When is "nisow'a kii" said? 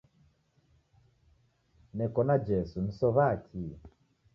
2.85-3.73